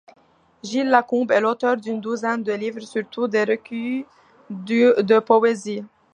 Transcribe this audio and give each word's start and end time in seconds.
Gilles 0.63 0.87
Lacombe 0.89 1.29
est 1.31 1.39
l’auteur 1.41 1.77
d’une 1.77 2.01
douzaine 2.01 2.41
de 2.41 2.51
livres, 2.53 2.79
surtout 2.81 3.27
des 3.27 3.43
recueils 3.43 4.03
de 4.49 5.19
poésie. 5.19 5.85